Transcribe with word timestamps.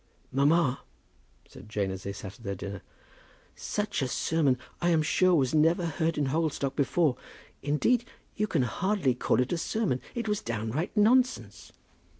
"Mamma," 0.31 0.79
said 1.47 1.69
Jane, 1.69 1.91
as 1.91 2.01
they 2.01 2.11
sat 2.11 2.39
at 2.39 2.43
their 2.43 2.55
dinner, 2.55 2.81
"such 3.53 4.01
a 4.01 4.07
sermon 4.07 4.57
I 4.81 4.89
am 4.89 5.03
sure 5.03 5.35
was 5.35 5.53
never 5.53 5.85
heard 5.85 6.17
in 6.17 6.29
Hogglestock 6.29 6.75
before. 6.75 7.17
Indeed, 7.61 8.05
you 8.35 8.47
can 8.47 8.63
hardly 8.63 9.13
call 9.13 9.39
it 9.39 9.53
a 9.53 9.59
sermon. 9.59 10.01
It 10.15 10.27
was 10.27 10.41
downright 10.41 10.97
nonsense." 10.97 11.71